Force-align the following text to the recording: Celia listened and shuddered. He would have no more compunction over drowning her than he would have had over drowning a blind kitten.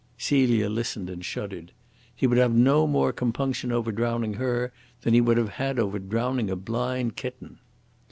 Celia 0.17 0.67
listened 0.67 1.11
and 1.11 1.23
shuddered. 1.23 1.71
He 2.15 2.25
would 2.25 2.39
have 2.39 2.55
no 2.55 2.87
more 2.87 3.13
compunction 3.13 3.71
over 3.71 3.91
drowning 3.91 4.33
her 4.33 4.73
than 5.03 5.13
he 5.13 5.21
would 5.21 5.37
have 5.37 5.49
had 5.61 5.77
over 5.77 5.99
drowning 5.99 6.49
a 6.49 6.55
blind 6.55 7.15
kitten. 7.15 7.59